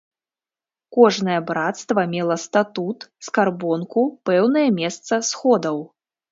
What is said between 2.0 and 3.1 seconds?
мела статут,